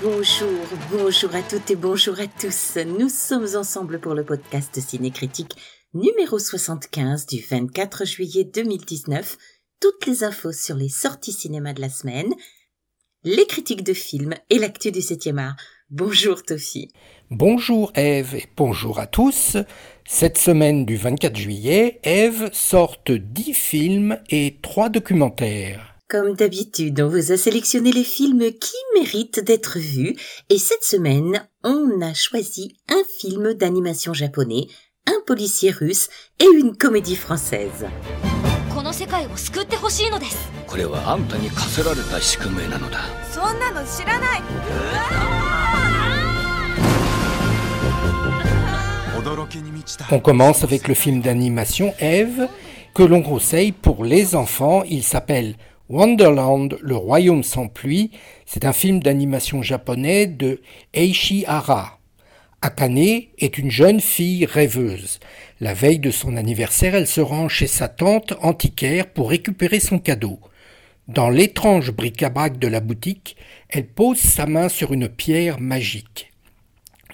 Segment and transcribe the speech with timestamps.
[0.00, 0.48] Bonjour,
[0.92, 2.78] bonjour à toutes et bonjour à tous.
[2.86, 5.56] Nous sommes ensemble pour le podcast Cinécritique
[5.92, 9.36] numéro 75 du 24 juillet 2019.
[9.80, 12.32] Toutes les infos sur les sorties cinéma de la semaine,
[13.24, 15.56] les critiques de films et l'actu du 7e art.
[15.90, 16.92] Bonjour Tofi.
[17.30, 19.56] Bonjour Eve et bonjour à tous.
[20.06, 25.97] Cette semaine du 24 juillet, Eve sort 10 films et 3 documentaires.
[26.10, 30.16] Comme d'habitude, on vous a sélectionné les films qui méritent d'être vus
[30.48, 34.68] et cette semaine, on a choisi un film d'animation japonais,
[35.06, 36.08] un policier russe
[36.40, 37.84] et une comédie française.
[50.10, 52.48] On commence avec le film d'animation Eve
[52.94, 54.84] que l'on conseille pour les enfants.
[54.88, 55.54] Il s'appelle
[55.88, 58.10] Wonderland, le royaume sans pluie,
[58.44, 60.60] c'est un film d'animation japonais de
[60.92, 61.98] Eishi Hara.
[62.60, 65.18] Akane est une jeune fille rêveuse.
[65.60, 69.98] La veille de son anniversaire, elle se rend chez sa tante antiquaire pour récupérer son
[69.98, 70.40] cadeau.
[71.06, 73.36] Dans l'étrange bric-à-brac de la boutique,
[73.70, 76.32] elle pose sa main sur une pierre magique.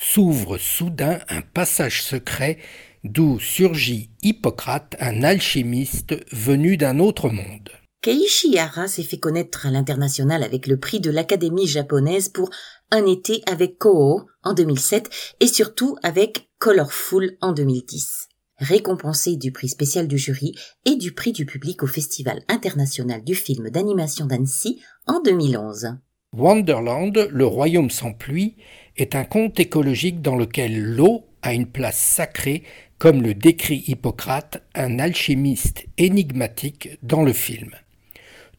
[0.01, 2.59] S'ouvre soudain un passage secret
[3.05, 7.71] d'où surgit Hippocrate, un alchimiste venu d'un autre monde.
[8.05, 12.51] Keiichi Hara s'est fait connaître à l'international avec le prix de l'Académie japonaise pour
[12.91, 15.09] Un été avec Koho en 2007
[15.41, 18.29] et surtout avec Colorful en 2010.
[18.59, 20.53] Récompensé du prix spécial du jury
[20.85, 25.97] et du prix du public au Festival international du film d'animation d'Annecy en 2011.
[26.35, 28.57] Wonderland, le royaume sans pluie,
[28.99, 32.65] est un conte écologique dans lequel l'eau a une place sacrée,
[32.99, 37.71] comme le décrit Hippocrate, un alchimiste énigmatique dans le film.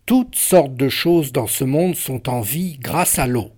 [0.05, 3.49] Toutes sortes de choses dans ce monde sont en vie grâce à l'eau.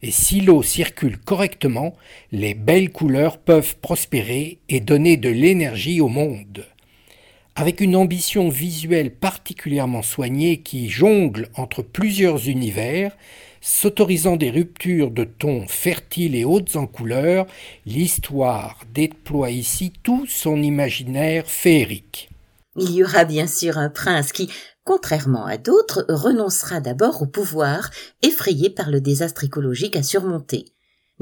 [0.00, 1.94] Et si l'eau circule correctement,
[2.32, 6.64] les belles couleurs peuvent prospérer et donner de l'énergie au monde.
[7.56, 13.14] Avec une ambition visuelle particulièrement soignée qui jongle entre plusieurs univers,
[13.60, 17.46] s'autorisant des ruptures de tons fertiles et hautes en couleurs,
[17.84, 22.30] l'histoire déploie ici tout son imaginaire féerique.
[22.76, 24.50] Il y aura bien sûr un prince qui,
[24.84, 27.90] contrairement à d'autres, renoncera d'abord au pouvoir,
[28.22, 30.66] effrayé par le désastre écologique à surmonter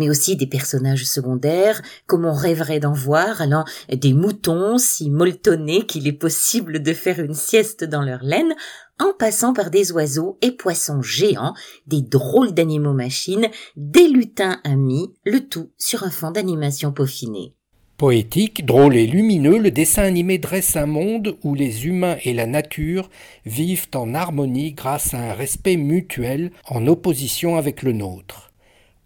[0.01, 5.85] mais aussi des personnages secondaires, comme on rêverait d'en voir, allant des moutons si molletonnés
[5.85, 8.55] qu'il est possible de faire une sieste dans leur laine,
[8.99, 11.53] en passant par des oiseaux et poissons géants,
[11.87, 17.55] des drôles d'animaux machines, des lutins amis, le tout sur un fond d'animation peaufiné.
[18.01, 22.47] Poétique, drôle et lumineux, le dessin animé dresse un monde où les humains et la
[22.47, 23.11] nature
[23.45, 28.53] vivent en harmonie grâce à un respect mutuel en opposition avec le nôtre.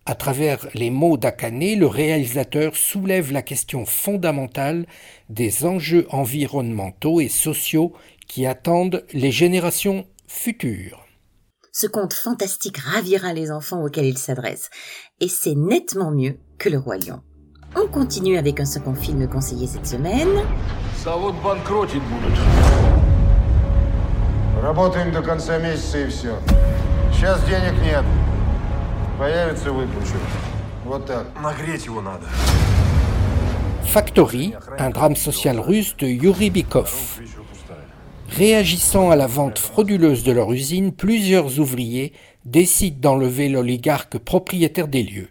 [0.06, 4.86] À travers les mots d'Akane, le réalisateur soulève la question fondamentale
[5.28, 7.94] des enjeux environnementaux et sociaux
[8.28, 11.04] qui attendent les générations futures.
[11.72, 14.70] Ce conte fantastique ravira les enfants auxquels il s'adresse,
[15.18, 17.24] et c'est nettement mieux que le Roi.
[17.75, 20.27] On continue avec un second film conseillé cette semaine.
[24.61, 26.35] Работаем до конца месяца и все.
[27.13, 28.03] Сейчас денег нет.
[29.17, 30.17] Появится, выплачу.
[30.83, 31.27] Вот так.
[31.41, 32.25] Нагреть его надо.
[33.85, 37.21] Factory, un drame social russe de Yuri Bikov.
[38.29, 42.13] Réagissant à la vente frauduleuse de leur usine, plusieurs ouvriers
[42.45, 45.29] décident d'enlever l'oligarque propriétaire des lieux.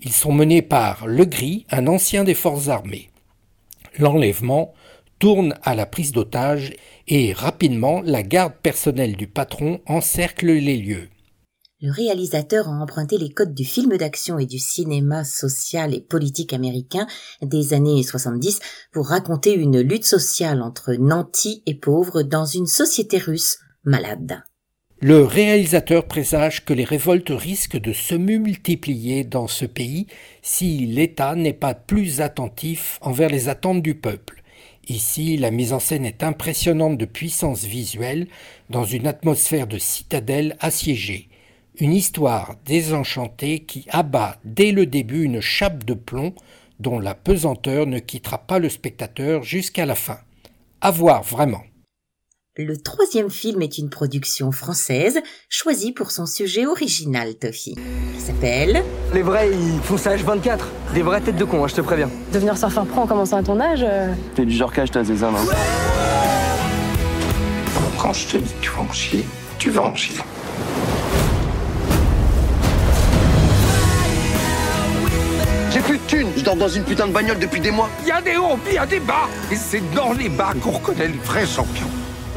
[0.00, 3.10] Ils sont menés par Le Gris, un ancien des forces armées.
[3.98, 4.72] L'enlèvement
[5.18, 6.72] tourne à la prise d'otage
[7.08, 11.08] et rapidement la garde personnelle du patron encercle les lieux.
[11.80, 16.52] Le réalisateur a emprunté les codes du film d'action et du cinéma social et politique
[16.52, 17.06] américain
[17.40, 18.58] des années 70
[18.92, 24.42] pour raconter une lutte sociale entre nantis et pauvres dans une société russe malade.
[25.00, 30.08] Le réalisateur présage que les révoltes risquent de se multiplier dans ce pays
[30.42, 34.42] si l'État n'est pas plus attentif envers les attentes du peuple.
[34.88, 38.26] Ici, la mise en scène est impressionnante de puissance visuelle
[38.70, 41.28] dans une atmosphère de citadelle assiégée.
[41.78, 46.34] Une histoire désenchantée qui abat dès le début une chape de plomb
[46.80, 50.18] dont la pesanteur ne quittera pas le spectateur jusqu'à la fin.
[50.80, 51.62] À voir vraiment.
[52.60, 57.76] Le troisième film est une production française choisie pour son sujet original, Toffy.
[58.16, 58.82] Il s'appelle...
[59.14, 62.10] Les vrais, ils font ça 24 Des vraies têtes de con, hein, je te préviens.
[62.32, 63.84] Devenir surfeur pro en commençant à ton âge...
[63.84, 64.12] Euh.
[64.34, 65.46] T'es du genre cache ta zézanne, hein.
[67.96, 69.24] Quand je te dis tu vas en chier,
[69.60, 70.16] tu vas en chier.
[75.70, 76.28] J'ai plus de thunes.
[76.36, 77.88] Je dors dans une putain de bagnole depuis des mois.
[78.02, 79.28] Il y a des hauts, il y a des bas.
[79.52, 81.86] Et c'est dans les bas qu'on reconnaît les vrais champions.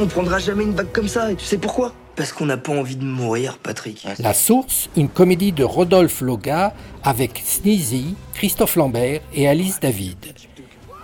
[0.01, 1.93] On prendra jamais une bague comme ça, et tu sais pourquoi?
[2.15, 4.07] Parce qu'on n'a pas envie de mourir, Patrick.
[4.17, 10.17] La Source, une comédie de Rodolphe Loga avec Sneezy, Christophe Lambert et Alice David.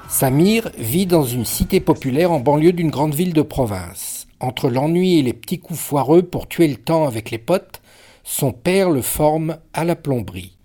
[0.10, 4.26] Samir vit dans une cité populaire en banlieue d'une grande ville de province.
[4.40, 7.82] Entre l'ennui et les petits coups foireux pour tuer le temps avec les potes,
[8.24, 10.58] son père le forme à la plomberie.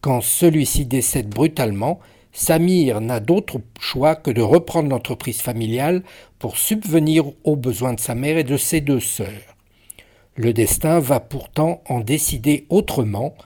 [0.00, 2.00] Quand celui-ci décède brutalement,
[2.36, 6.02] Samir n'a d'autre choix que de reprendre l'entreprise familiale
[6.40, 9.56] pour subvenir aux besoins de sa mère et de ses deux sœurs.
[10.34, 13.36] Le destin va pourtant en décider autrement,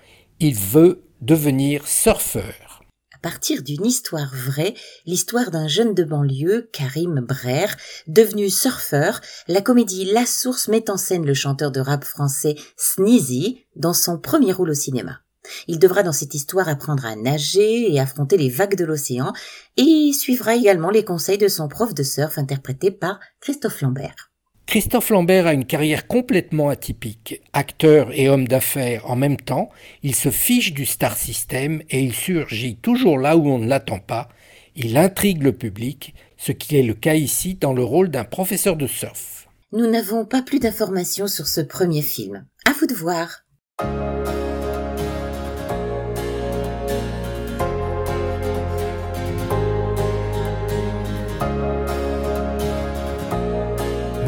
[0.40, 2.82] il veut devenir surfeur.
[3.14, 4.72] À partir d'une histoire vraie,
[5.04, 7.66] l'histoire d'un jeune de banlieue, Karim Brer,
[8.06, 13.66] devenu surfeur, la comédie La Source met en scène le chanteur de rap français Sneezy
[13.76, 15.20] dans son premier rôle au cinéma.
[15.66, 19.32] Il devra dans cette histoire apprendre à nager et affronter les vagues de l'océan,
[19.76, 24.28] et suivra également les conseils de son prof de surf interprété par Christophe Lambert.
[24.68, 27.40] Christophe Lambert a une carrière complètement atypique.
[27.54, 29.70] Acteur et homme d'affaires en même temps,
[30.02, 33.98] il se fiche du star system et il surgit toujours là où on ne l'attend
[33.98, 34.28] pas.
[34.76, 38.76] Il intrigue le public, ce qui est le cas ici dans le rôle d'un professeur
[38.76, 39.48] de surf.
[39.72, 42.44] Nous n'avons pas plus d'informations sur ce premier film.
[42.66, 43.44] À vous de voir.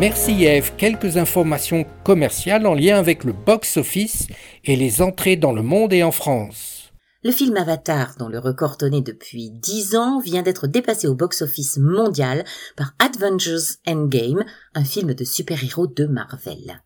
[0.00, 0.72] Merci Eve.
[0.78, 4.28] Quelques informations commerciales en lien avec le box-office
[4.64, 6.90] et les entrées dans le monde et en France.
[7.22, 11.76] Le film Avatar, dont le record tenait depuis 10 ans, vient d'être dépassé au box-office
[11.76, 16.80] mondial par Avengers Endgame, un film de super-héros de Marvel.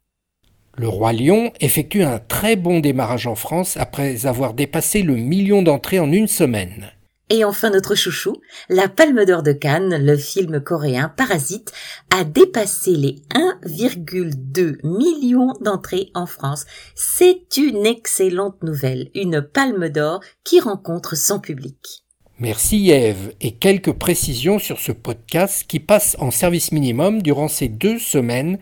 [0.77, 5.63] Le Roi Lion effectue un très bon démarrage en France après avoir dépassé le million
[5.63, 6.91] d'entrées en une semaine.
[7.31, 8.37] Et enfin notre chouchou,
[8.69, 11.73] La Palme d'Or de Cannes, le film coréen Parasite,
[12.11, 16.67] a dépassé les 1,2 millions d'entrées en France.
[16.95, 22.05] C'est une excellente nouvelle, une Palme d'Or qui rencontre son public.
[22.39, 27.69] Merci Eve et quelques précisions sur ce podcast qui passe en service minimum durant ces
[27.69, 28.59] deux semaines.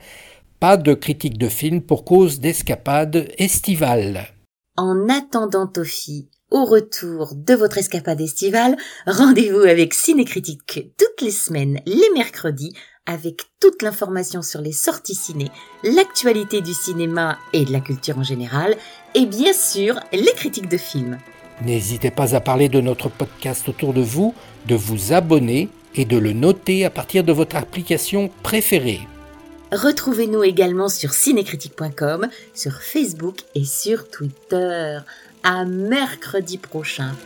[0.61, 4.29] Pas de critique de film pour cause d'escapade estivale.
[4.77, 8.77] En attendant Tofi, au retour de votre escapade estivale,
[9.07, 12.75] rendez-vous avec Cinécritique toutes les semaines, les mercredis,
[13.07, 15.51] avec toute l'information sur les sorties ciné,
[15.83, 18.77] l'actualité du cinéma et de la culture en général,
[19.15, 21.19] et bien sûr les critiques de films.
[21.65, 24.35] N'hésitez pas à parler de notre podcast autour de vous,
[24.67, 29.01] de vous abonner et de le noter à partir de votre application préférée.
[29.73, 34.99] Retrouvez-nous également sur cinécritique.com, sur Facebook et sur Twitter.
[35.45, 37.17] À mercredi prochain.